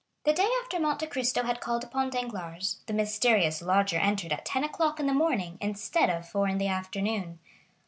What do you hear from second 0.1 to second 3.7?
The day after Monte Cristo had called upon Danglars, the mysterious